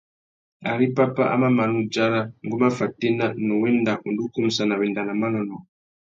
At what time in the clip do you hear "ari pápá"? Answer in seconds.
0.71-1.23